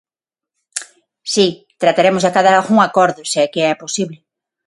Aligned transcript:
Si, 1.33 1.47
trataremos 1.81 2.23
de 2.23 2.29
acadar 2.31 2.55
algún 2.55 2.79
acordo, 2.81 3.21
se 3.31 3.37
é 3.45 3.47
que 3.53 3.61
é 3.73 3.81
posible. 3.83 4.17